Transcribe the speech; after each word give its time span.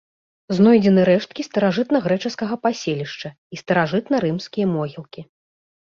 Знойдзены 0.59 1.01
рэшткі 1.09 1.41
старажытнагрэчаскага 1.49 2.55
паселішча 2.65 3.29
і 3.37 3.55
старажытнарымскія 3.65 4.65
могілкі. 4.77 5.21